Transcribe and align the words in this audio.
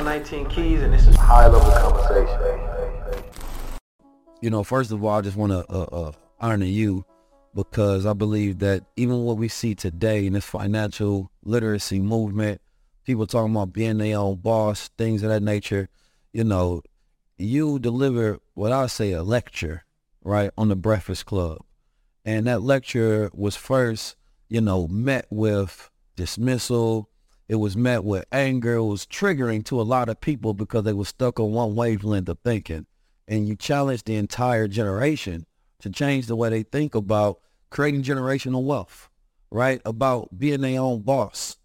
I'm 0.00 0.06
19 0.06 0.46
Keys, 0.46 0.80
and 0.80 0.94
this 0.94 1.06
is 1.06 1.14
high 1.14 1.46
level 1.46 1.70
conversation. 1.72 3.22
You 4.40 4.48
know, 4.48 4.64
first 4.64 4.92
of 4.92 5.04
all, 5.04 5.10
I 5.10 5.20
just 5.20 5.36
want 5.36 5.52
to 5.52 5.58
uh, 5.70 5.82
uh, 5.92 6.12
honor 6.40 6.64
you 6.64 7.04
because 7.54 8.06
I 8.06 8.14
believe 8.14 8.60
that 8.60 8.82
even 8.96 9.24
what 9.24 9.36
we 9.36 9.48
see 9.48 9.74
today 9.74 10.24
in 10.24 10.32
this 10.32 10.46
financial 10.46 11.30
literacy 11.44 12.00
movement, 12.00 12.62
people 13.04 13.26
talking 13.26 13.54
about 13.54 13.74
being 13.74 13.98
their 13.98 14.16
own 14.16 14.36
boss, 14.36 14.88
things 14.96 15.22
of 15.22 15.28
that 15.28 15.42
nature, 15.42 15.90
you 16.32 16.44
know, 16.44 16.80
you 17.36 17.78
deliver 17.78 18.38
what 18.54 18.72
I 18.72 18.86
say 18.86 19.12
a 19.12 19.22
lecture, 19.22 19.84
right, 20.24 20.50
on 20.56 20.68
the 20.68 20.76
Breakfast 20.76 21.26
Club. 21.26 21.58
And 22.24 22.46
that 22.46 22.62
lecture 22.62 23.30
was 23.34 23.54
first, 23.54 24.16
you 24.48 24.62
know, 24.62 24.88
met 24.88 25.26
with 25.28 25.90
dismissal, 26.16 27.10
it 27.50 27.56
was 27.56 27.76
met 27.76 28.04
with 28.04 28.24
anger. 28.30 28.74
It 28.74 28.84
was 28.84 29.04
triggering 29.04 29.64
to 29.64 29.80
a 29.80 29.82
lot 29.82 30.08
of 30.08 30.20
people 30.20 30.54
because 30.54 30.84
they 30.84 30.92
were 30.92 31.04
stuck 31.04 31.40
on 31.40 31.50
one 31.50 31.74
wavelength 31.74 32.28
of 32.28 32.38
thinking. 32.44 32.86
And 33.26 33.48
you 33.48 33.56
challenge 33.56 34.04
the 34.04 34.14
entire 34.14 34.68
generation 34.68 35.46
to 35.80 35.90
change 35.90 36.28
the 36.28 36.36
way 36.36 36.48
they 36.48 36.62
think 36.62 36.94
about 36.94 37.40
creating 37.68 38.04
generational 38.04 38.62
wealth, 38.62 39.08
right? 39.50 39.82
About 39.84 40.38
being 40.38 40.60
their 40.60 40.80
own 40.80 41.00
boss. 41.00 41.56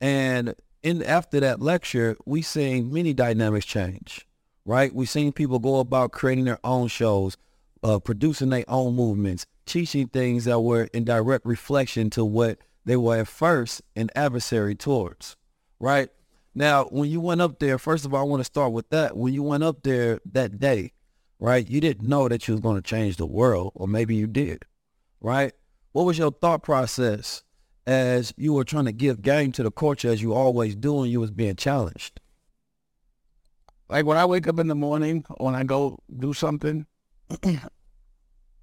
And 0.00 0.54
in 0.82 1.02
after 1.02 1.38
that 1.40 1.60
lecture, 1.60 2.16
we 2.24 2.40
seen 2.40 2.90
many 2.90 3.12
dynamics 3.12 3.66
change, 3.66 4.26
right? 4.64 4.94
We 4.94 5.04
seen 5.04 5.32
people 5.32 5.58
go 5.58 5.80
about 5.80 6.12
creating 6.12 6.46
their 6.46 6.60
own 6.64 6.88
shows, 6.88 7.36
uh, 7.82 7.98
producing 7.98 8.48
their 8.48 8.64
own 8.68 8.96
movements, 8.96 9.44
teaching 9.66 10.08
things 10.08 10.46
that 10.46 10.60
were 10.60 10.84
in 10.94 11.04
direct 11.04 11.44
reflection 11.44 12.08
to 12.08 12.24
what 12.24 12.56
they 12.86 12.96
were 12.96 13.18
at 13.18 13.28
first 13.28 13.82
an 13.96 14.08
adversary 14.14 14.74
towards, 14.74 15.36
right? 15.80 16.08
Now, 16.54 16.84
when 16.84 17.10
you 17.10 17.20
went 17.20 17.42
up 17.42 17.58
there, 17.58 17.78
first 17.78 18.06
of 18.06 18.14
all, 18.14 18.20
I 18.20 18.24
want 18.24 18.40
to 18.40 18.44
start 18.44 18.72
with 18.72 18.88
that. 18.90 19.16
When 19.16 19.34
you 19.34 19.42
went 19.42 19.64
up 19.64 19.82
there 19.82 20.20
that 20.32 20.58
day, 20.58 20.92
right, 21.38 21.68
you 21.68 21.80
didn't 21.80 22.08
know 22.08 22.28
that 22.28 22.46
you 22.46 22.54
was 22.54 22.62
going 22.62 22.76
to 22.76 22.82
change 22.82 23.16
the 23.16 23.26
world, 23.26 23.72
or 23.74 23.86
maybe 23.88 24.14
you 24.14 24.26
did, 24.26 24.64
right? 25.20 25.52
What 25.92 26.04
was 26.04 26.16
your 26.16 26.30
thought 26.30 26.62
process 26.62 27.42
as 27.86 28.32
you 28.36 28.52
were 28.54 28.64
trying 28.64 28.86
to 28.86 28.92
give 28.92 29.20
game 29.20 29.52
to 29.52 29.62
the 29.64 29.70
culture 29.70 30.08
as 30.08 30.22
you 30.22 30.32
always 30.32 30.76
do 30.76 31.02
and 31.02 31.10
you 31.10 31.20
was 31.20 31.32
being 31.32 31.56
challenged? 31.56 32.20
Like 33.88 34.06
when 34.06 34.16
I 34.16 34.24
wake 34.24 34.46
up 34.46 34.58
in 34.60 34.68
the 34.68 34.74
morning, 34.74 35.24
when 35.38 35.54
I 35.56 35.64
go 35.64 35.98
do 36.16 36.32
something, 36.32 36.86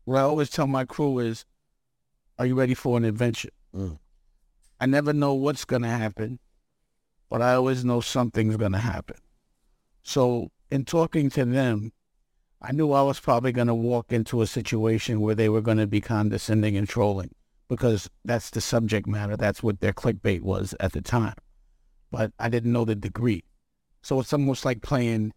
what 0.05 0.17
I 0.17 0.21
always 0.21 0.49
tell 0.49 0.67
my 0.67 0.85
crew 0.85 1.19
is, 1.19 1.45
are 2.39 2.45
you 2.45 2.55
ready 2.55 2.73
for 2.73 2.97
an 2.97 3.05
adventure? 3.05 3.49
Mm. 3.75 3.99
I 4.83 4.85
never 4.85 5.13
know 5.13 5.33
what's 5.33 5.63
going 5.63 5.83
to 5.83 5.87
happen, 5.87 6.39
but 7.29 7.41
I 7.41 7.53
always 7.53 7.85
know 7.85 8.01
something's 8.01 8.57
going 8.57 8.73
to 8.73 8.79
happen. 8.79 9.15
So 10.01 10.49
in 10.71 10.83
talking 10.83 11.29
to 11.29 11.45
them, 11.45 11.93
I 12.61 12.73
knew 12.73 12.91
I 12.91 13.01
was 13.01 13.17
probably 13.17 13.53
going 13.53 13.67
to 13.67 13.73
walk 13.73 14.11
into 14.11 14.41
a 14.41 14.45
situation 14.45 15.21
where 15.21 15.35
they 15.35 15.47
were 15.47 15.61
going 15.61 15.77
to 15.77 15.87
be 15.87 16.01
condescending 16.01 16.75
and 16.75 16.85
trolling 16.85 17.33
because 17.69 18.09
that's 18.25 18.49
the 18.49 18.59
subject 18.59 19.07
matter. 19.07 19.37
That's 19.37 19.63
what 19.63 19.79
their 19.79 19.93
clickbait 19.93 20.41
was 20.41 20.75
at 20.81 20.91
the 20.91 21.01
time. 21.01 21.35
But 22.11 22.33
I 22.37 22.49
didn't 22.49 22.73
know 22.73 22.83
the 22.83 22.93
degree. 22.93 23.45
So 24.01 24.19
it's 24.19 24.33
almost 24.33 24.65
like 24.65 24.81
playing 24.81 25.31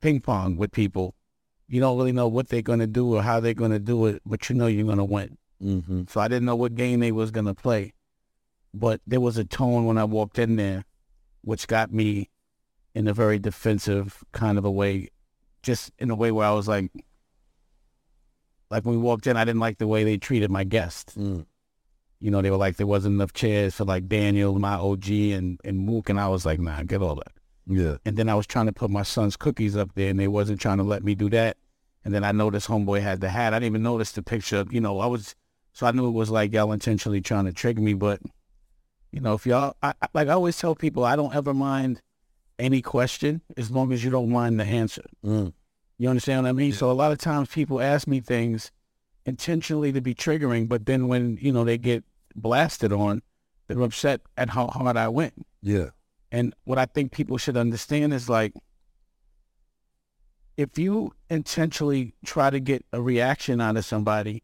ping 0.00 0.22
pong 0.22 0.56
with 0.56 0.72
people. 0.72 1.14
You 1.68 1.80
don't 1.80 1.98
really 1.98 2.12
know 2.12 2.28
what 2.28 2.48
they're 2.48 2.62
going 2.62 2.80
to 2.80 2.86
do 2.86 3.14
or 3.14 3.22
how 3.22 3.40
they're 3.40 3.52
going 3.52 3.72
to 3.72 3.78
do 3.78 4.06
it, 4.06 4.22
but 4.24 4.48
you 4.48 4.56
know 4.56 4.68
you're 4.68 4.86
going 4.86 4.96
to 4.96 5.04
win. 5.04 5.36
Mm-hmm. 5.62 6.04
So 6.08 6.18
I 6.18 6.28
didn't 6.28 6.46
know 6.46 6.56
what 6.56 6.74
game 6.74 7.00
they 7.00 7.12
was 7.12 7.30
going 7.30 7.44
to 7.44 7.54
play 7.54 7.92
but 8.74 9.00
there 9.06 9.20
was 9.20 9.36
a 9.38 9.44
tone 9.44 9.84
when 9.86 9.98
I 9.98 10.04
walked 10.04 10.38
in 10.38 10.56
there, 10.56 10.84
which 11.42 11.66
got 11.66 11.92
me 11.92 12.30
in 12.94 13.08
a 13.08 13.12
very 13.12 13.38
defensive 13.38 14.22
kind 14.32 14.58
of 14.58 14.64
a 14.64 14.70
way, 14.70 15.08
just 15.62 15.90
in 15.98 16.10
a 16.10 16.14
way 16.14 16.30
where 16.30 16.46
I 16.46 16.52
was 16.52 16.68
like, 16.68 16.90
like 18.70 18.84
when 18.84 18.96
we 18.96 19.00
walked 19.02 19.26
in, 19.26 19.36
I 19.36 19.44
didn't 19.44 19.60
like 19.60 19.78
the 19.78 19.86
way 19.86 20.04
they 20.04 20.16
treated 20.16 20.50
my 20.50 20.64
guests. 20.64 21.14
Mm. 21.14 21.46
You 22.20 22.30
know, 22.30 22.40
they 22.40 22.50
were 22.50 22.56
like, 22.56 22.76
there 22.76 22.86
wasn't 22.86 23.14
enough 23.14 23.32
chairs 23.32 23.74
for 23.74 23.84
like 23.84 24.08
Daniel, 24.08 24.58
my 24.58 24.74
OG, 24.74 25.10
and, 25.10 25.60
and 25.64 25.78
Mook, 25.78 26.08
and 26.08 26.18
I 26.18 26.28
was 26.28 26.46
like, 26.46 26.60
nah, 26.60 26.82
get 26.82 27.02
all 27.02 27.16
that. 27.16 27.32
Yeah. 27.66 27.96
And 28.04 28.16
then 28.16 28.28
I 28.28 28.34
was 28.34 28.46
trying 28.46 28.66
to 28.66 28.72
put 28.72 28.90
my 28.90 29.02
son's 29.02 29.36
cookies 29.36 29.76
up 29.76 29.90
there, 29.94 30.08
and 30.08 30.18
they 30.18 30.28
wasn't 30.28 30.60
trying 30.60 30.78
to 30.78 30.84
let 30.84 31.04
me 31.04 31.14
do 31.14 31.28
that. 31.30 31.56
And 32.04 32.14
then 32.14 32.24
I 32.24 32.32
noticed 32.32 32.68
homeboy 32.68 33.02
had 33.02 33.20
the 33.20 33.28
hat. 33.28 33.52
I 33.52 33.58
didn't 33.58 33.72
even 33.72 33.82
notice 33.82 34.12
the 34.12 34.22
picture. 34.22 34.64
You 34.70 34.80
know, 34.80 35.00
I 35.00 35.06
was, 35.06 35.34
so 35.72 35.86
I 35.86 35.90
knew 35.92 36.08
it 36.08 36.12
was 36.12 36.30
like 36.30 36.52
y'all 36.52 36.72
intentionally 36.72 37.20
trying 37.20 37.44
to 37.44 37.52
trick 37.52 37.78
me, 37.78 37.94
but 37.94 38.20
you 39.12 39.20
know, 39.20 39.34
if 39.34 39.46
y'all, 39.46 39.76
I, 39.82 39.92
like 40.14 40.28
I 40.28 40.32
always 40.32 40.58
tell 40.58 40.74
people, 40.74 41.04
I 41.04 41.16
don't 41.16 41.34
ever 41.34 41.54
mind 41.54 42.00
any 42.58 42.82
question 42.82 43.42
as 43.56 43.70
long 43.70 43.92
as 43.92 44.02
you 44.02 44.10
don't 44.10 44.30
mind 44.30 44.58
the 44.58 44.64
answer. 44.64 45.04
Mm. 45.24 45.52
You 45.98 46.08
understand 46.08 46.42
what 46.42 46.48
I 46.48 46.52
mean? 46.52 46.70
Yeah. 46.70 46.76
So 46.76 46.90
a 46.90 46.92
lot 46.92 47.12
of 47.12 47.18
times 47.18 47.48
people 47.48 47.80
ask 47.80 48.08
me 48.08 48.20
things 48.20 48.72
intentionally 49.26 49.92
to 49.92 50.00
be 50.00 50.14
triggering, 50.14 50.68
but 50.68 50.86
then 50.86 51.08
when, 51.08 51.38
you 51.40 51.52
know, 51.52 51.64
they 51.64 51.78
get 51.78 52.04
blasted 52.34 52.92
on, 52.92 53.22
they're 53.68 53.80
upset 53.82 54.22
at 54.36 54.50
how 54.50 54.66
hard 54.68 54.96
I 54.96 55.08
went. 55.08 55.34
Yeah. 55.62 55.90
And 56.32 56.54
what 56.64 56.78
I 56.78 56.86
think 56.86 57.12
people 57.12 57.36
should 57.36 57.56
understand 57.56 58.14
is 58.14 58.28
like, 58.28 58.54
if 60.56 60.78
you 60.78 61.12
intentionally 61.30 62.14
try 62.24 62.50
to 62.50 62.60
get 62.60 62.84
a 62.92 63.00
reaction 63.00 63.60
out 63.60 63.76
of 63.76 63.84
somebody, 63.84 64.42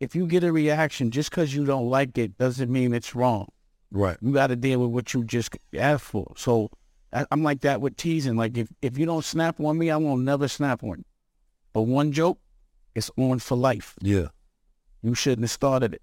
if 0.00 0.14
you 0.14 0.26
get 0.26 0.44
a 0.44 0.52
reaction 0.52 1.10
just 1.10 1.30
because 1.30 1.54
you 1.54 1.64
don't 1.64 1.88
like 1.88 2.16
it 2.18 2.38
doesn't 2.38 2.70
mean 2.70 2.94
it's 2.94 3.14
wrong. 3.14 3.48
Right. 3.90 4.16
You 4.20 4.32
got 4.32 4.48
to 4.48 4.56
deal 4.56 4.80
with 4.80 4.90
what 4.90 5.14
you 5.14 5.24
just 5.24 5.56
asked 5.74 6.04
for. 6.04 6.32
So 6.36 6.70
I, 7.12 7.26
am 7.30 7.42
like 7.42 7.62
that 7.62 7.80
with 7.80 7.96
teasing. 7.96 8.36
Like 8.36 8.56
if, 8.56 8.68
if 8.82 8.98
you 8.98 9.06
don't 9.06 9.24
snap 9.24 9.60
on 9.60 9.78
me, 9.78 9.90
I 9.90 9.96
won't 9.96 10.22
never 10.22 10.48
snap 10.48 10.82
on 10.82 10.98
you. 10.98 11.04
But 11.72 11.82
one 11.82 12.12
joke, 12.12 12.38
it's 12.94 13.10
on 13.16 13.38
for 13.38 13.56
life. 13.56 13.94
Yeah. 14.00 14.28
You 15.02 15.14
shouldn't 15.14 15.44
have 15.44 15.50
started 15.50 15.94
it. 15.94 16.02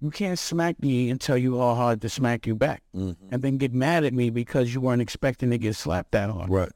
You 0.00 0.10
can't 0.10 0.38
smack 0.38 0.82
me 0.82 1.10
and 1.10 1.20
tell 1.20 1.38
you 1.38 1.58
how 1.58 1.74
hard 1.74 2.00
to 2.02 2.08
smack 2.08 2.46
you 2.46 2.56
back. 2.56 2.82
Mm-hmm. 2.94 3.28
And 3.30 3.42
then 3.42 3.56
get 3.56 3.72
mad 3.72 4.04
at 4.04 4.12
me 4.12 4.30
because 4.30 4.74
you 4.74 4.80
weren't 4.80 5.02
expecting 5.02 5.50
to 5.50 5.58
get 5.58 5.76
slapped 5.76 6.10
that 6.12 6.30
hard. 6.30 6.50
Right. 6.50 6.72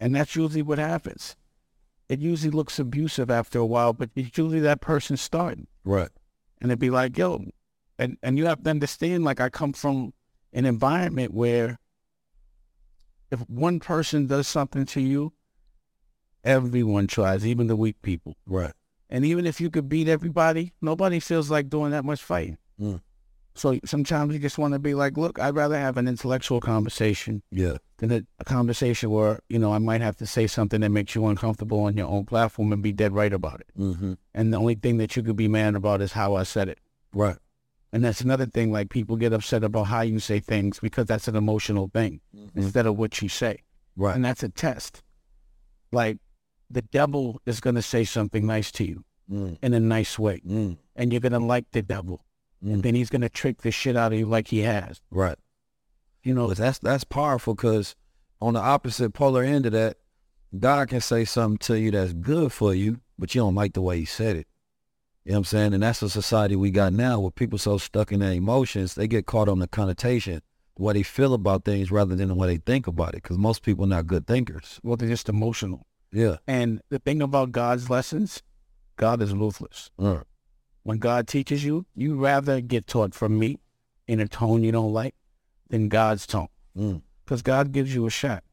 And 0.00 0.14
that's 0.14 0.34
usually 0.34 0.62
what 0.62 0.78
happens. 0.78 1.36
It 2.08 2.20
usually 2.20 2.50
looks 2.50 2.78
abusive 2.78 3.30
after 3.30 3.58
a 3.58 3.66
while, 3.66 3.92
but 3.92 4.10
it's 4.16 4.36
usually 4.36 4.60
that 4.60 4.80
person 4.80 5.16
starting. 5.16 5.66
Right. 5.84 6.08
And 6.60 6.70
it'd 6.70 6.78
be 6.78 6.90
like, 6.90 7.16
yo, 7.16 7.44
and 7.98 8.16
and 8.22 8.38
you 8.38 8.46
have 8.46 8.62
to 8.62 8.70
understand 8.70 9.24
like 9.24 9.40
I 9.40 9.48
come 9.48 9.72
from 9.72 10.12
an 10.52 10.64
environment 10.64 11.34
where 11.34 11.78
if 13.30 13.40
one 13.48 13.80
person 13.80 14.26
does 14.26 14.46
something 14.46 14.86
to 14.86 15.00
you, 15.00 15.32
everyone 16.44 17.06
tries, 17.06 17.46
even 17.46 17.66
the 17.66 17.76
weak 17.76 18.00
people. 18.02 18.36
Right. 18.46 18.72
And 19.10 19.24
even 19.24 19.46
if 19.46 19.60
you 19.60 19.70
could 19.70 19.88
beat 19.88 20.08
everybody, 20.08 20.72
nobody 20.80 21.20
feels 21.20 21.50
like 21.50 21.68
doing 21.68 21.90
that 21.92 22.04
much 22.04 22.22
fighting. 22.22 22.58
Mm. 22.80 23.00
So 23.54 23.78
sometimes 23.84 24.34
you 24.34 24.38
just 24.38 24.58
want 24.58 24.74
to 24.74 24.78
be 24.78 24.94
like, 24.94 25.16
look, 25.16 25.38
I'd 25.38 25.54
rather 25.54 25.78
have 25.78 25.96
an 25.96 26.06
intellectual 26.06 26.60
conversation 26.60 27.42
Yeah. 27.50 27.78
than 27.98 28.12
a, 28.12 28.22
a 28.38 28.44
conversation 28.44 29.10
where, 29.10 29.40
you 29.48 29.58
know, 29.58 29.72
I 29.72 29.78
might 29.78 30.02
have 30.02 30.16
to 30.18 30.26
say 30.26 30.46
something 30.46 30.82
that 30.82 30.90
makes 30.90 31.14
you 31.14 31.26
uncomfortable 31.26 31.80
on 31.80 31.96
your 31.96 32.06
own 32.06 32.26
platform 32.26 32.72
and 32.72 32.82
be 32.82 32.92
dead 32.92 33.12
right 33.14 33.32
about 33.32 33.60
it. 33.60 33.68
Mm-hmm. 33.78 34.14
And 34.34 34.52
the 34.52 34.58
only 34.58 34.74
thing 34.74 34.98
that 34.98 35.16
you 35.16 35.22
could 35.22 35.36
be 35.36 35.48
mad 35.48 35.74
about 35.74 36.02
is 36.02 36.12
how 36.12 36.34
I 36.34 36.42
said 36.42 36.68
it. 36.68 36.78
Right. 37.14 37.36
And 37.92 38.04
that's 38.04 38.20
another 38.20 38.46
thing, 38.46 38.72
like 38.72 38.90
people 38.90 39.16
get 39.16 39.32
upset 39.32 39.64
about 39.64 39.84
how 39.84 40.00
you 40.02 40.18
say 40.18 40.40
things 40.40 40.80
because 40.80 41.06
that's 41.06 41.28
an 41.28 41.36
emotional 41.36 41.88
thing 41.92 42.20
instead 42.54 42.84
of 42.86 42.96
what 42.98 43.22
you 43.22 43.28
say. 43.28 43.62
Right. 43.96 44.14
And 44.14 44.24
that's 44.24 44.42
a 44.42 44.48
test. 44.48 45.02
Like 45.92 46.18
the 46.70 46.82
devil 46.82 47.40
is 47.46 47.60
going 47.60 47.76
to 47.76 47.82
say 47.82 48.04
something 48.04 48.46
nice 48.46 48.70
to 48.72 48.84
you 48.84 49.04
Mm. 49.30 49.58
in 49.60 49.74
a 49.74 49.80
nice 49.80 50.20
way. 50.20 50.40
Mm. 50.46 50.76
And 50.94 51.12
you're 51.12 51.20
going 51.20 51.32
to 51.32 51.40
like 51.40 51.66
the 51.72 51.82
devil. 51.82 52.24
And 52.62 52.78
Mm. 52.78 52.82
then 52.82 52.94
he's 52.94 53.10
going 53.10 53.22
to 53.22 53.28
trick 53.28 53.62
the 53.62 53.72
shit 53.72 53.96
out 53.96 54.12
of 54.12 54.18
you 54.20 54.26
like 54.26 54.48
he 54.48 54.60
has. 54.60 55.00
Right. 55.10 55.36
You 56.22 56.32
know, 56.34 56.46
But 56.48 56.58
that's 56.58 56.78
that's 56.78 57.02
powerful 57.04 57.54
because 57.56 57.96
on 58.40 58.54
the 58.54 58.60
opposite 58.60 59.10
polar 59.14 59.42
end 59.42 59.66
of 59.66 59.72
that, 59.72 59.96
God 60.56 60.88
can 60.88 61.00
say 61.00 61.24
something 61.24 61.58
to 61.58 61.74
you 61.78 61.90
that's 61.90 62.12
good 62.12 62.52
for 62.52 62.72
you, 62.74 63.00
but 63.18 63.34
you 63.34 63.40
don't 63.40 63.54
like 63.56 63.72
the 63.72 63.82
way 63.82 63.98
he 63.98 64.04
said 64.04 64.36
it. 64.36 64.46
You 65.26 65.32
know 65.32 65.38
what 65.38 65.40
I'm 65.40 65.44
saying? 65.46 65.74
And 65.74 65.82
that's 65.82 65.98
the 65.98 66.08
society 66.08 66.54
we 66.54 66.70
got 66.70 66.92
now 66.92 67.18
where 67.18 67.32
people 67.32 67.58
so 67.58 67.78
stuck 67.78 68.12
in 68.12 68.20
their 68.20 68.30
emotions, 68.30 68.94
they 68.94 69.08
get 69.08 69.26
caught 69.26 69.48
on 69.48 69.58
the 69.58 69.66
connotation, 69.66 70.40
what 70.76 70.92
they 70.92 71.02
feel 71.02 71.34
about 71.34 71.64
things 71.64 71.90
rather 71.90 72.14
than 72.14 72.36
what 72.36 72.46
they 72.46 72.58
think 72.58 72.86
about 72.86 73.08
it. 73.08 73.24
Because 73.24 73.36
most 73.36 73.64
people 73.64 73.86
are 73.86 73.88
not 73.88 74.06
good 74.06 74.28
thinkers. 74.28 74.78
well, 74.84 74.96
they're 74.96 75.08
just 75.08 75.28
emotional. 75.28 75.84
Yeah. 76.12 76.36
And 76.46 76.80
the 76.90 77.00
thing 77.00 77.20
about 77.22 77.50
God's 77.50 77.90
lessons, 77.90 78.40
God 78.94 79.20
is 79.20 79.34
ruthless. 79.34 79.90
When 80.84 80.98
God 80.98 81.26
teaches 81.26 81.64
you, 81.64 81.86
you 81.96 82.14
rather 82.14 82.60
get 82.60 82.86
taught 82.86 83.12
from 83.12 83.36
me 83.36 83.58
in 84.06 84.20
a 84.20 84.28
tone 84.28 84.62
you 84.62 84.70
don't 84.70 84.92
like 84.92 85.16
than 85.70 85.88
God's 85.88 86.24
tone. 86.24 86.46
mm. 86.78 87.02
Because 87.24 87.42
God 87.42 87.72
gives 87.72 87.92
you 87.92 88.06
a 88.06 88.10
shot. 88.10 88.44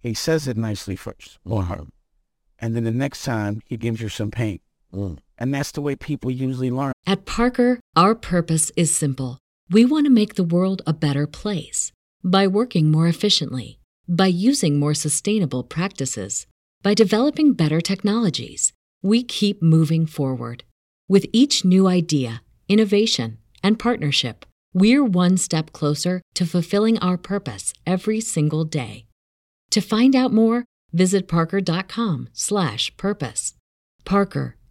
He 0.00 0.12
says 0.12 0.46
it 0.46 0.58
nicely 0.58 0.94
first, 0.94 1.38
or 1.46 1.62
her. 1.62 1.84
And 2.58 2.76
then 2.76 2.84
the 2.84 2.90
next 2.90 3.24
time, 3.24 3.62
he 3.64 3.78
gives 3.78 4.02
you 4.02 4.10
some 4.10 4.30
pain. 4.30 4.60
Mm. 4.96 5.18
And 5.38 5.54
that's 5.54 5.72
the 5.72 5.82
way 5.82 5.94
people 5.94 6.30
usually 6.30 6.70
learn. 6.70 6.92
At 7.06 7.26
Parker, 7.26 7.78
our 7.94 8.14
purpose 8.14 8.72
is 8.76 8.94
simple. 8.94 9.36
We 9.70 9.84
want 9.84 10.06
to 10.06 10.10
make 10.10 10.36
the 10.36 10.44
world 10.44 10.80
a 10.86 10.94
better 10.94 11.26
place 11.26 11.92
by 12.24 12.46
working 12.46 12.90
more 12.90 13.06
efficiently, 13.06 13.78
by 14.08 14.28
using 14.28 14.78
more 14.78 14.94
sustainable 14.94 15.62
practices, 15.62 16.46
by 16.82 16.94
developing 16.94 17.52
better 17.52 17.80
technologies. 17.80 18.72
We 19.02 19.22
keep 19.22 19.62
moving 19.62 20.06
forward. 20.06 20.64
With 21.08 21.26
each 21.32 21.64
new 21.64 21.86
idea, 21.86 22.42
innovation, 22.68 23.38
and 23.62 23.78
partnership, 23.78 24.44
we're 24.72 25.04
one 25.04 25.36
step 25.36 25.72
closer 25.72 26.22
to 26.34 26.46
fulfilling 26.46 26.98
our 26.98 27.16
purpose 27.18 27.72
every 27.86 28.20
single 28.20 28.64
day. 28.64 29.06
To 29.70 29.80
find 29.80 30.16
out 30.16 30.32
more, 30.32 30.64
visit 30.92 31.28
parker.com/purpose. 31.28 33.54
Parker, 34.04 34.56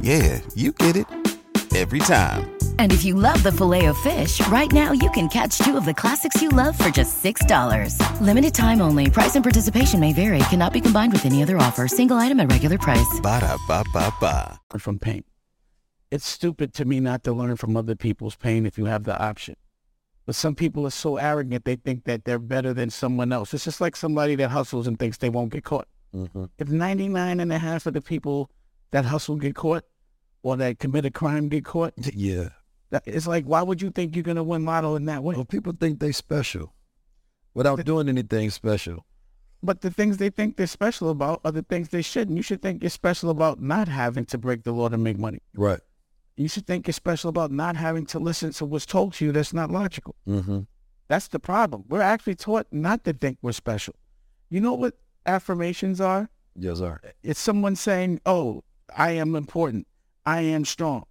Yeah, 0.00 0.40
you 0.54 0.72
get 0.72 0.96
it. 0.96 1.06
Every 1.76 1.98
time. 1.98 2.56
And 2.78 2.92
if 2.92 3.04
you 3.04 3.14
love 3.14 3.42
the 3.42 3.52
filet 3.52 3.86
of 3.86 3.98
fish, 3.98 4.46
right 4.48 4.70
now 4.72 4.92
you 4.92 5.10
can 5.10 5.28
catch 5.28 5.58
two 5.58 5.76
of 5.76 5.84
the 5.84 5.94
classics 5.94 6.40
you 6.40 6.48
love 6.48 6.78
for 6.78 6.88
just 6.88 7.22
$6. 7.22 8.20
Limited 8.20 8.54
time 8.54 8.80
only. 8.80 9.10
Price 9.10 9.36
and 9.36 9.44
participation 9.44 10.00
may 10.00 10.12
vary. 10.12 10.38
Cannot 10.50 10.72
be 10.72 10.80
combined 10.80 11.12
with 11.12 11.26
any 11.26 11.42
other 11.42 11.58
offer. 11.58 11.86
Single 11.86 12.16
item 12.16 12.40
at 12.40 12.50
regular 12.50 12.78
price. 12.78 13.20
Ba-da-ba-ba-ba. 13.22 14.60
from 14.78 14.98
pain. 14.98 15.24
It's 16.10 16.26
stupid 16.26 16.72
to 16.74 16.84
me 16.84 17.00
not 17.00 17.22
to 17.24 17.32
learn 17.32 17.56
from 17.56 17.76
other 17.76 17.94
people's 17.94 18.36
pain 18.36 18.66
if 18.66 18.78
you 18.78 18.86
have 18.86 19.04
the 19.04 19.20
option. 19.20 19.56
But 20.26 20.36
some 20.36 20.54
people 20.54 20.86
are 20.86 20.90
so 20.90 21.16
arrogant 21.16 21.64
they 21.64 21.76
think 21.76 22.04
that 22.04 22.24
they're 22.24 22.38
better 22.38 22.72
than 22.72 22.90
someone 22.90 23.32
else. 23.32 23.52
It's 23.52 23.64
just 23.64 23.80
like 23.80 23.96
somebody 23.96 24.36
that 24.36 24.50
hustles 24.50 24.86
and 24.86 24.98
thinks 24.98 25.18
they 25.18 25.28
won't 25.28 25.52
get 25.52 25.64
caught. 25.64 25.88
Mm-hmm. 26.14 26.44
If 26.58 26.68
99 26.68 27.40
and 27.40 27.52
a 27.52 27.58
half 27.58 27.86
of 27.86 27.94
the 27.94 28.00
people 28.00 28.50
that 28.90 29.04
hustle 29.04 29.36
get 29.36 29.54
caught 29.54 29.84
or 30.42 30.56
that 30.56 30.78
commit 30.78 31.04
a 31.04 31.10
crime 31.10 31.48
get 31.48 31.64
caught, 31.64 31.94
Yeah. 32.14 32.50
that- 32.90 33.02
it's 33.06 33.26
like, 33.26 33.44
why 33.44 33.62
would 33.62 33.82
you 33.82 33.90
think 33.90 34.14
you're 34.16 34.22
going 34.22 34.36
to 34.36 34.42
win 34.42 34.64
lotto 34.64 34.94
in 34.96 35.04
that 35.06 35.22
way? 35.22 35.34
Well, 35.34 35.44
people 35.44 35.72
think 35.78 36.00
they 36.00 36.12
special 36.12 36.72
without 37.54 37.84
doing 37.84 38.08
anything 38.08 38.50
special. 38.50 39.04
But 39.62 39.80
the 39.80 39.90
things 39.90 40.18
they 40.18 40.30
think 40.30 40.56
they're 40.56 40.68
special 40.68 41.10
about 41.10 41.40
are 41.44 41.50
the 41.50 41.62
things 41.62 41.88
they 41.88 42.02
shouldn't. 42.02 42.36
You 42.36 42.42
should 42.42 42.62
think 42.62 42.82
you're 42.82 42.90
special 42.90 43.28
about 43.30 43.60
not 43.60 43.88
having 43.88 44.24
to 44.26 44.38
break 44.38 44.62
the 44.62 44.70
law 44.72 44.88
to 44.88 44.96
make 44.96 45.18
money. 45.18 45.40
Right. 45.54 45.80
You 46.36 46.46
should 46.46 46.66
think 46.68 46.86
you're 46.86 46.92
special 46.94 47.28
about 47.30 47.50
not 47.50 47.74
having 47.74 48.06
to 48.06 48.20
listen 48.20 48.52
to 48.52 48.64
what's 48.64 48.86
told 48.86 49.14
to 49.14 49.24
you 49.24 49.32
that's 49.32 49.52
not 49.52 49.72
logical. 49.72 50.14
Mm-hmm. 50.28 50.60
That's 51.08 51.26
the 51.26 51.40
problem. 51.40 51.82
We're 51.88 52.00
actually 52.02 52.36
taught 52.36 52.68
not 52.70 53.02
to 53.04 53.12
think 53.12 53.38
we're 53.42 53.50
special. 53.50 53.96
You 54.48 54.60
know 54.60 54.74
what 54.74 54.94
affirmations 55.26 56.00
are? 56.00 56.30
Yes, 56.54 56.78
sir. 56.78 57.00
It's 57.24 57.40
someone 57.40 57.74
saying, 57.74 58.20
oh, 58.26 58.62
I 58.96 59.12
am 59.12 59.34
important. 59.34 59.86
I 60.24 60.40
am 60.42 60.64
strong. 60.64 61.04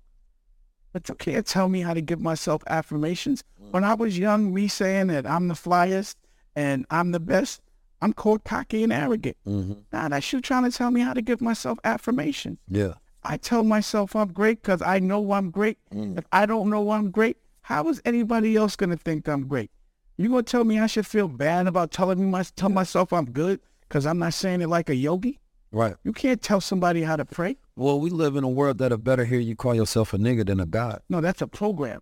But 0.93 1.09
you 1.09 1.15
can't 1.15 1.45
tell 1.45 1.69
me 1.69 1.81
how 1.81 1.93
to 1.93 2.01
give 2.01 2.19
myself 2.19 2.63
affirmations. 2.67 3.43
When 3.71 3.83
I 3.83 3.93
was 3.93 4.17
young, 4.17 4.53
me 4.53 4.67
saying 4.67 5.07
that 5.07 5.27
I'm 5.27 5.47
the 5.47 5.53
flyest 5.53 6.15
and 6.55 6.85
I'm 6.89 7.11
the 7.11 7.19
best, 7.19 7.61
I'm 8.01 8.13
called 8.13 8.43
cocky 8.43 8.83
and 8.83 8.93
arrogant. 8.93 9.37
Mm-hmm. 9.45 9.73
Nah, 9.91 10.09
that's 10.09 10.31
you 10.31 10.41
trying 10.41 10.63
to 10.63 10.71
tell 10.75 10.91
me 10.91 11.01
how 11.01 11.13
to 11.13 11.21
give 11.21 11.41
myself 11.41 11.77
affirmations. 11.83 12.59
Yeah. 12.67 12.93
I 13.23 13.37
tell 13.37 13.63
myself 13.63 14.15
I'm 14.15 14.31
great 14.31 14.61
because 14.61 14.81
I 14.81 14.99
know 14.99 15.33
I'm 15.33 15.51
great. 15.51 15.77
If 15.91 16.25
I 16.31 16.45
don't 16.45 16.69
know 16.69 16.91
I'm 16.91 17.11
great, 17.11 17.37
how 17.61 17.89
is 17.89 18.01
anybody 18.05 18.55
else 18.55 18.75
going 18.75 18.91
to 18.91 18.97
think 18.97 19.27
I'm 19.27 19.47
great? 19.47 19.69
You 20.15 20.29
going 20.29 20.45
to 20.45 20.51
tell 20.51 20.63
me 20.63 20.79
I 20.79 20.87
should 20.87 21.05
feel 21.05 21.27
bad 21.27 21.67
about 21.67 21.91
telling 21.91 22.19
me 22.19 22.25
my, 22.25 22.43
tell 22.55 22.69
myself 22.69 23.11
I'm 23.11 23.25
good 23.25 23.59
because 23.81 24.05
I'm 24.05 24.19
not 24.19 24.33
saying 24.33 24.61
it 24.61 24.69
like 24.69 24.89
a 24.89 24.95
yogi? 24.95 25.39
Right. 25.77 25.95
You 26.03 26.11
can't 26.11 26.41
tell 26.41 26.59
somebody 26.59 27.03
how 27.03 27.17
to 27.17 27.23
pray. 27.23 27.55
Well, 27.75 27.99
we 27.99 28.09
live 28.09 28.35
in 28.35 28.43
a 28.43 28.49
world 28.49 28.79
that'll 28.79 28.97
better 28.97 29.25
hear 29.25 29.39
you 29.39 29.55
call 29.55 29.75
yourself 29.75 30.11
a 30.11 30.17
nigga 30.17 30.43
than 30.43 30.59
a 30.59 30.65
god. 30.65 31.01
No, 31.07 31.21
that's 31.21 31.39
a 31.39 31.47
program. 31.47 32.01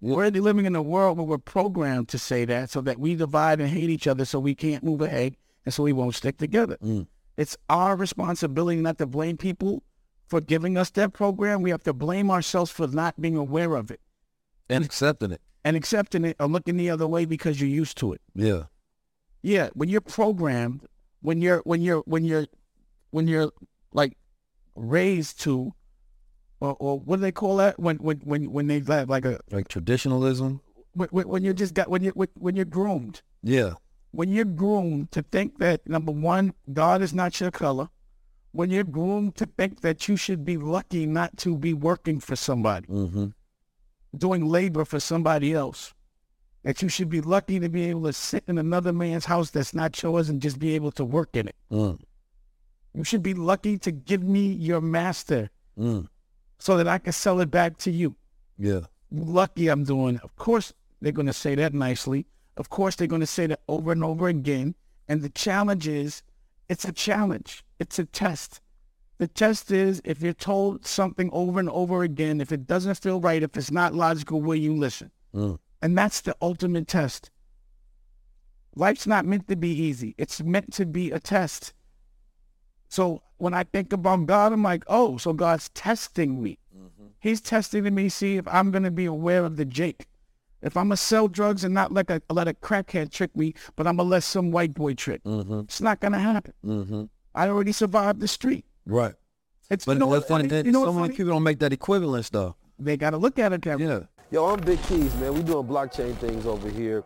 We're 0.00 0.30
living 0.30 0.64
in 0.64 0.76
a 0.76 0.82
world 0.82 1.18
where 1.18 1.26
we're 1.26 1.38
programmed 1.38 2.06
to 2.10 2.18
say 2.20 2.44
that 2.44 2.70
so 2.70 2.80
that 2.82 3.00
we 3.00 3.16
divide 3.16 3.60
and 3.60 3.68
hate 3.68 3.90
each 3.90 4.06
other 4.06 4.24
so 4.24 4.38
we 4.38 4.54
can't 4.54 4.84
move 4.84 5.00
ahead 5.00 5.34
and 5.64 5.74
so 5.74 5.82
we 5.82 5.92
won't 5.92 6.14
stick 6.14 6.38
together. 6.38 6.76
Mm. 6.80 7.08
It's 7.36 7.56
our 7.68 7.96
responsibility 7.96 8.80
not 8.80 8.98
to 8.98 9.06
blame 9.06 9.36
people 9.36 9.82
for 10.28 10.40
giving 10.40 10.78
us 10.78 10.90
that 10.90 11.12
program. 11.12 11.62
We 11.62 11.70
have 11.70 11.82
to 11.82 11.92
blame 11.92 12.30
ourselves 12.30 12.70
for 12.70 12.86
not 12.86 13.20
being 13.20 13.36
aware 13.36 13.74
of 13.74 13.90
it. 13.90 14.00
And 14.68 14.84
accepting 14.84 15.32
it. 15.32 15.40
and 15.64 15.76
accepting 15.76 16.24
it 16.24 16.36
or 16.38 16.46
looking 16.46 16.76
the 16.76 16.90
other 16.90 17.08
way 17.08 17.24
because 17.24 17.60
you're 17.60 17.68
used 17.68 17.98
to 17.98 18.12
it. 18.12 18.20
Yeah. 18.36 18.64
Yeah, 19.42 19.70
when 19.74 19.88
you're 19.88 20.00
programmed, 20.00 20.86
when 21.22 21.42
you're 21.42 21.62
when 21.64 21.80
you're 21.82 22.02
when 22.06 22.24
you're 22.24 22.46
when 23.10 23.26
you're 23.28 23.50
like 23.92 24.16
raised 24.74 25.40
to 25.42 25.72
or, 26.60 26.76
or 26.78 26.98
what 26.98 27.16
do 27.16 27.22
they 27.22 27.32
call 27.32 27.56
that 27.56 27.78
when 27.78 27.96
when 27.96 28.18
when 28.18 28.50
when 28.52 28.66
they 28.66 28.80
have 28.80 29.08
like 29.10 29.24
a 29.24 29.38
Like 29.50 29.68
traditionalism. 29.68 30.60
when, 30.94 31.08
when 31.10 31.28
when 31.28 31.44
you 31.44 31.52
just 31.54 31.74
got 31.74 31.88
when 31.90 32.02
you 32.02 32.10
when, 32.10 32.28
when 32.34 32.56
you're 32.56 32.64
groomed 32.64 33.22
Yeah. 33.42 33.74
when 34.12 34.30
you're 34.30 34.44
groomed 34.44 35.10
to 35.12 35.22
think 35.22 35.58
that 35.58 35.86
number 35.88 36.12
one 36.12 36.54
God 36.72 37.02
is 37.02 37.12
not 37.14 37.40
your 37.40 37.50
color 37.50 37.88
when 38.52 38.70
you're 38.70 38.84
groomed 38.84 39.36
to 39.36 39.46
think 39.58 39.80
that 39.82 40.08
you 40.08 40.16
should 40.16 40.44
be 40.44 40.56
lucky 40.56 41.04
not 41.06 41.36
to 41.38 41.56
be 41.56 41.74
working 41.74 42.20
for 42.20 42.36
somebody 42.36 42.86
Mm-hmm. 42.88 43.26
doing 44.16 44.46
labor 44.46 44.84
for 44.84 45.00
somebody 45.00 45.52
else 45.52 45.92
that 46.64 46.82
you 46.82 46.88
should 46.88 47.08
be 47.10 47.20
lucky 47.20 47.60
to 47.60 47.68
be 47.68 47.84
able 47.84 48.04
to 48.04 48.12
sit 48.12 48.42
in 48.48 48.58
another 48.58 48.92
man's 48.92 49.26
house 49.26 49.50
that's 49.50 49.72
not 49.74 50.02
yours 50.02 50.28
and 50.28 50.40
just 50.42 50.58
be 50.58 50.74
able 50.74 50.90
to 50.92 51.04
work 51.04 51.30
in 51.36 51.48
it 51.48 51.56
Mm. 51.70 51.98
You 52.96 53.04
should 53.04 53.22
be 53.22 53.34
lucky 53.34 53.76
to 53.78 53.92
give 53.92 54.22
me 54.22 54.46
your 54.52 54.80
master 54.80 55.50
Mm. 55.78 56.08
so 56.58 56.76
that 56.78 56.88
I 56.88 56.98
can 56.98 57.12
sell 57.12 57.40
it 57.40 57.50
back 57.50 57.76
to 57.78 57.90
you 57.90 58.16
Yeah. 58.58 58.86
lucky 59.10 59.68
I'm 59.68 59.84
doing. 59.84 60.18
Of 60.22 60.34
course, 60.36 60.72
they're 61.00 61.12
going 61.12 61.26
to 61.26 61.32
say 61.34 61.54
that 61.56 61.74
nicely. 61.74 62.26
Of 62.56 62.70
course, 62.70 62.96
they're 62.96 63.06
going 63.06 63.20
to 63.20 63.26
say 63.26 63.46
that 63.48 63.60
over 63.68 63.92
and 63.92 64.02
over 64.02 64.28
again. 64.28 64.74
And 65.08 65.20
the 65.20 65.28
challenge 65.28 65.86
is, 65.86 66.22
it's 66.70 66.86
a 66.86 66.92
challenge. 66.92 67.62
It's 67.78 67.98
a 67.98 68.06
test. 68.06 68.60
The 69.18 69.28
test 69.28 69.70
is 69.70 70.00
if 70.04 70.22
you're 70.22 70.32
told 70.32 70.86
something 70.86 71.28
over 71.32 71.60
and 71.60 71.68
over 71.70 72.02
again, 72.02 72.40
if 72.40 72.50
it 72.50 72.66
doesn't 72.66 72.96
feel 72.98 73.20
right, 73.20 73.42
if 73.42 73.56
it's 73.56 73.70
not 73.70 73.94
logical, 73.94 74.40
will 74.40 74.56
you 74.56 74.74
listen? 74.74 75.10
Mm. 75.34 75.58
And 75.82 75.96
that's 75.98 76.22
the 76.22 76.34
ultimate 76.40 76.88
test. 76.88 77.30
Life's 78.74 79.06
not 79.06 79.24
meant 79.26 79.48
to 79.48 79.56
be 79.56 79.70
easy. 79.70 80.14
It's 80.18 80.42
meant 80.42 80.72
to 80.74 80.86
be 80.86 81.10
a 81.10 81.20
test. 81.20 81.72
So 82.96 83.20
when 83.36 83.52
I 83.52 83.64
think 83.64 83.92
about 83.92 84.24
God, 84.24 84.54
I'm 84.54 84.62
like, 84.62 84.82
oh, 84.86 85.18
so 85.18 85.34
God's 85.34 85.68
testing 85.70 86.42
me. 86.42 86.58
He's 87.20 87.42
testing 87.42 87.94
me 87.94 88.04
to 88.04 88.10
see 88.10 88.36
if 88.38 88.48
I'm 88.48 88.70
going 88.70 88.84
to 88.84 88.90
be 88.90 89.04
aware 89.04 89.44
of 89.44 89.58
the 89.58 89.66
Jake. 89.66 90.06
If 90.62 90.78
I'm 90.78 90.88
going 90.88 90.96
to 90.96 90.96
sell 90.96 91.28
drugs 91.28 91.62
and 91.62 91.74
not 91.74 91.92
let 91.92 92.08
a, 92.10 92.22
let 92.30 92.48
a 92.48 92.54
crackhead 92.54 93.10
trick 93.10 93.36
me, 93.36 93.52
but 93.74 93.86
I'm 93.86 93.96
going 93.96 94.06
to 94.06 94.10
let 94.10 94.22
some 94.22 94.50
white 94.50 94.72
boy 94.72 94.94
trick. 94.94 95.22
Mm-hmm. 95.24 95.60
It's 95.60 95.82
not 95.82 96.00
going 96.00 96.12
to 96.12 96.18
happen. 96.18 96.54
Mm-hmm. 96.64 97.04
I 97.34 97.48
already 97.48 97.72
survived 97.72 98.20
the 98.20 98.28
street. 98.28 98.64
Right. 98.86 99.14
It's, 99.68 99.84
But 99.84 99.92
you 99.92 99.98
know 99.98 100.06
that's 100.06 100.20
what's 100.20 100.28
funny 100.28 100.48
funny? 100.48 100.62
that 100.62 100.64
You 100.64 100.72
know 100.72 100.86
so 100.86 100.92
many 100.94 101.08
funny? 101.08 101.16
people 101.18 101.32
don't 101.34 101.42
make 101.42 101.58
that 101.58 101.74
equivalence 101.74 102.30
though. 102.30 102.56
They 102.78 102.96
got 102.96 103.10
to 103.10 103.18
look 103.18 103.38
at 103.38 103.52
it 103.52 103.60
that. 103.62 103.78
Yeah. 103.78 104.00
Yo, 104.30 104.46
I'm 104.46 104.60
Big 104.60 104.82
Keys, 104.84 105.14
man. 105.16 105.34
We 105.34 105.42
doing 105.42 105.66
blockchain 105.66 106.16
things 106.16 106.46
over 106.46 106.70
here 106.70 107.04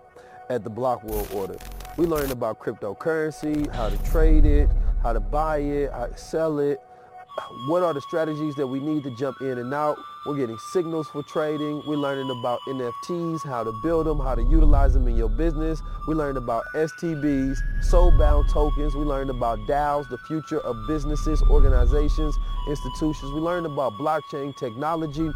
at 0.51 0.63
the 0.63 0.71
Block 0.71 1.03
World 1.03 1.29
Order. 1.35 1.57
We 1.97 2.07
learned 2.07 2.31
about 2.31 2.61
cryptocurrency, 2.61 3.69
how 3.75 3.89
to 3.89 3.99
trade 4.05 4.45
it, 4.45 4.71
how 5.03 5.13
to 5.13 5.21
buy 5.21 5.59
it, 5.59 5.91
how 5.93 6.07
to 6.07 6.17
sell 6.17 6.59
it. 6.59 6.79
What 7.67 7.83
are 7.83 7.95
the 7.95 8.01
strategies 8.03 8.55
that 8.57 8.67
we 8.67 8.81
need 8.81 9.03
to 9.05 9.11
jump 9.17 9.41
in 9.41 9.59
and 9.59 9.73
out? 9.73 9.97
We're 10.27 10.37
getting 10.37 10.59
signals 10.59 11.09
for 11.09 11.23
trading. 11.23 11.83
We're 11.87 11.97
learning 11.97 12.29
about 12.31 12.61
NFTs, 12.69 13.45
how 13.45 13.65
to 13.65 13.73
build 13.83 14.07
them, 14.07 14.19
how 14.19 14.35
to 14.35 14.43
utilize 14.43 14.93
them 14.93 15.09
in 15.09 15.17
your 15.17 15.31
business. 15.31 15.81
We 16.07 16.15
learned 16.15 16.37
about 16.37 16.65
STBs, 16.75 17.57
soul-bound 17.83 18.51
tokens. 18.51 18.95
We 18.95 19.05
learned 19.05 19.31
about 19.31 19.59
DAOs, 19.61 20.09
the 20.11 20.19
future 20.19 20.61
of 20.61 20.77
businesses, 20.87 21.41
organizations, 21.43 22.37
institutions. 22.69 23.33
We 23.33 23.41
learned 23.41 23.65
about 23.67 23.95
blockchain 23.95 24.55
technology 24.57 25.31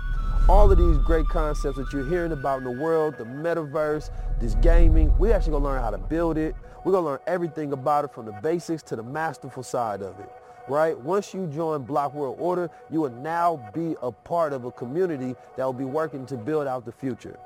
all 0.46 0.70
of 0.70 0.76
these 0.76 0.98
great 0.98 1.26
concepts 1.28 1.78
that 1.78 1.90
you're 1.90 2.06
hearing 2.06 2.32
about 2.32 2.58
in 2.58 2.64
the 2.64 2.70
world, 2.70 3.16
the 3.16 3.24
metaverse, 3.24 4.10
this 4.40 4.54
gaming, 4.56 5.16
we 5.18 5.32
actually 5.32 5.52
gonna 5.52 5.64
learn 5.64 5.80
how 5.80 5.90
to 5.90 5.96
build 5.96 6.36
it. 6.36 6.54
We're 6.84 6.92
gonna 6.92 7.06
learn 7.06 7.20
everything 7.26 7.72
about 7.72 8.04
it 8.04 8.12
from 8.12 8.26
the 8.26 8.32
basics 8.32 8.82
to 8.84 8.96
the 8.96 9.02
masterful 9.02 9.62
side 9.62 10.02
of 10.02 10.20
it, 10.20 10.30
right? 10.68 10.98
Once 10.98 11.32
you 11.32 11.46
join 11.46 11.82
Block 11.84 12.12
World 12.12 12.36
Order, 12.38 12.68
you 12.90 13.00
will 13.00 13.10
now 13.10 13.70
be 13.72 13.96
a 14.02 14.12
part 14.12 14.52
of 14.52 14.66
a 14.66 14.70
community 14.70 15.34
that 15.56 15.64
will 15.64 15.72
be 15.72 15.84
working 15.84 16.26
to 16.26 16.36
build 16.36 16.66
out 16.66 16.84
the 16.84 16.92
future. 16.92 17.38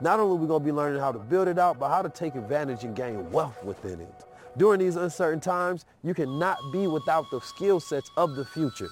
Not 0.00 0.18
only 0.18 0.36
are 0.36 0.40
we 0.40 0.48
gonna 0.48 0.64
be 0.64 0.72
learning 0.72 1.00
how 1.00 1.12
to 1.12 1.20
build 1.20 1.46
it 1.46 1.58
out, 1.58 1.78
but 1.78 1.88
how 1.88 2.02
to 2.02 2.08
take 2.08 2.34
advantage 2.34 2.82
and 2.82 2.96
gain 2.96 3.30
wealth 3.30 3.62
within 3.62 4.00
it. 4.00 4.24
During 4.56 4.80
these 4.80 4.96
uncertain 4.96 5.38
times, 5.40 5.84
you 6.02 6.14
cannot 6.14 6.58
be 6.72 6.88
without 6.88 7.30
the 7.30 7.40
skill 7.40 7.78
sets 7.78 8.10
of 8.16 8.34
the 8.34 8.44
future. 8.44 8.90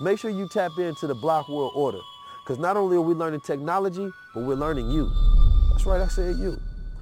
Make 0.00 0.18
sure 0.18 0.32
you 0.32 0.48
tap 0.48 0.72
into 0.76 1.06
the 1.06 1.14
Block 1.14 1.48
World 1.48 1.72
Order. 1.76 2.00
Because 2.44 2.58
not 2.58 2.76
only 2.76 2.98
are 2.98 3.00
we 3.00 3.14
learning 3.14 3.40
technology, 3.40 4.12
but 4.34 4.42
we're 4.42 4.54
learning 4.54 4.90
you. 4.90 5.10
That's 5.70 5.86
right, 5.86 6.02
I 6.02 6.08
said 6.08 6.36
you. 6.36 6.60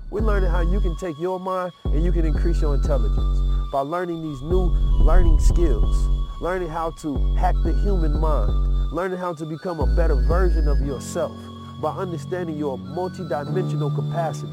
We're 0.08 0.20
learning 0.20 0.50
how 0.50 0.60
you 0.60 0.78
can 0.78 0.94
take 0.96 1.18
your 1.18 1.40
mind 1.40 1.72
and 1.82 2.04
you 2.04 2.12
can 2.12 2.24
increase 2.24 2.60
your 2.60 2.76
intelligence 2.76 3.40
by 3.72 3.80
learning 3.80 4.22
these 4.22 4.40
new 4.42 4.70
learning 5.02 5.40
skills, 5.40 5.96
learning 6.40 6.68
how 6.68 6.92
to 7.00 7.16
hack 7.34 7.56
the 7.64 7.72
human 7.72 8.20
mind, 8.20 8.52
learning 8.92 9.18
how 9.18 9.34
to 9.34 9.44
become 9.44 9.80
a 9.80 9.96
better 9.96 10.14
version 10.14 10.68
of 10.68 10.78
yourself 10.78 11.36
by 11.80 11.90
understanding 11.90 12.56
your 12.56 12.78
multidimensional 12.78 13.92
capacity, 13.96 14.52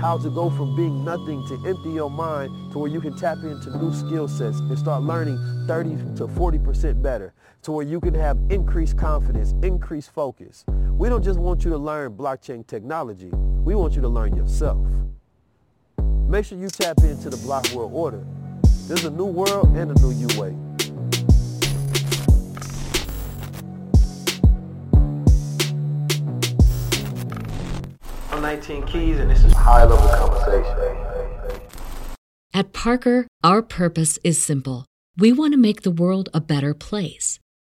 how 0.00 0.18
to 0.22 0.30
go 0.30 0.50
from 0.50 0.76
being 0.76 1.04
nothing 1.04 1.44
to 1.48 1.54
empty 1.66 1.90
your 1.90 2.10
mind 2.10 2.54
to 2.70 2.78
where 2.78 2.90
you 2.90 3.00
can 3.00 3.16
tap 3.16 3.38
into 3.38 3.76
new 3.78 3.92
skill 3.92 4.28
sets 4.28 4.60
and 4.60 4.78
start 4.78 5.02
learning 5.02 5.36
30 5.66 5.96
to 6.14 6.28
40% 6.28 7.02
better 7.02 7.34
to 7.62 7.72
where 7.72 7.84
you 7.84 8.00
can 8.00 8.14
have 8.14 8.38
increased 8.50 8.96
confidence, 8.96 9.54
increased 9.62 10.10
focus. 10.12 10.64
We 10.68 11.08
don't 11.08 11.22
just 11.22 11.38
want 11.38 11.64
you 11.64 11.70
to 11.70 11.78
learn 11.78 12.16
blockchain 12.16 12.66
technology. 12.66 13.28
We 13.28 13.74
want 13.74 13.94
you 13.94 14.00
to 14.02 14.08
learn 14.08 14.36
yourself. 14.36 14.86
Make 16.28 16.44
sure 16.44 16.58
you 16.58 16.68
tap 16.68 16.98
into 17.02 17.30
the 17.30 17.36
Block 17.38 17.68
World 17.72 17.92
Order. 17.94 18.24
There's 18.86 19.04
a 19.04 19.10
new 19.10 19.24
world 19.24 19.76
and 19.76 19.90
a 19.90 20.00
new 20.00 20.10
you 20.12 20.28
way. 20.40 20.56
I'm 28.30 28.42
19 28.42 28.86
Keys 28.86 29.18
and 29.18 29.30
this 29.30 29.44
is 29.44 29.52
high 29.52 29.84
level 29.84 30.08
conversation. 30.08 30.96
At 32.54 32.72
Parker, 32.72 33.26
our 33.42 33.62
purpose 33.62 34.18
is 34.22 34.42
simple. 34.42 34.86
We 35.16 35.32
want 35.32 35.52
to 35.52 35.58
make 35.58 35.82
the 35.82 35.90
world 35.90 36.28
a 36.32 36.40
better 36.40 36.74
place 36.74 37.38